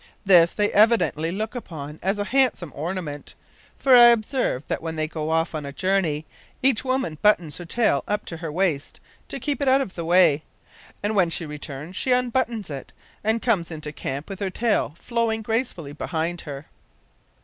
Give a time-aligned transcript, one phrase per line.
[0.25, 3.35] This they evidently look upon as a handsome ornament,
[3.77, 6.25] for I observe that when they go off on a journey,
[6.63, 10.03] each woman buttons her tail up to her waist, to keep it out of the
[10.03, 10.43] way,
[11.03, 12.91] and when she returns she unbuttons it,
[13.23, 16.65] and comes into camp with her tail flowing gracefully behind her!